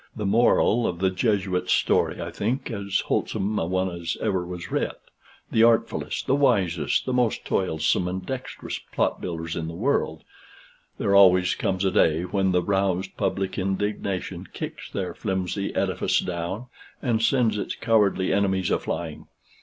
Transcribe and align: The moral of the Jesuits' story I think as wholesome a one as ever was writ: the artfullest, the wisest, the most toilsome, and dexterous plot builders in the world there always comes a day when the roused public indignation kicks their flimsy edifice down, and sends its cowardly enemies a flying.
The 0.15 0.25
moral 0.25 0.87
of 0.87 0.97
the 0.97 1.11
Jesuits' 1.11 1.71
story 1.71 2.19
I 2.19 2.31
think 2.31 2.71
as 2.71 3.01
wholesome 3.01 3.59
a 3.59 3.67
one 3.67 3.87
as 3.91 4.17
ever 4.19 4.43
was 4.43 4.71
writ: 4.71 4.99
the 5.51 5.61
artfullest, 5.63 6.25
the 6.25 6.33
wisest, 6.33 7.05
the 7.05 7.13
most 7.13 7.45
toilsome, 7.45 8.07
and 8.07 8.25
dexterous 8.25 8.79
plot 8.79 9.21
builders 9.21 9.55
in 9.55 9.67
the 9.67 9.75
world 9.75 10.23
there 10.97 11.13
always 11.13 11.53
comes 11.53 11.85
a 11.85 11.91
day 11.91 12.23
when 12.23 12.51
the 12.51 12.63
roused 12.63 13.15
public 13.15 13.59
indignation 13.59 14.47
kicks 14.51 14.89
their 14.89 15.13
flimsy 15.13 15.71
edifice 15.75 16.19
down, 16.19 16.65
and 17.03 17.21
sends 17.21 17.59
its 17.59 17.75
cowardly 17.75 18.33
enemies 18.33 18.71
a 18.71 18.79
flying. 18.79 19.27